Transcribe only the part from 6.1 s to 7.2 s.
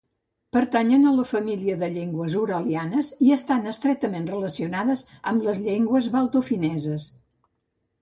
baltofineses.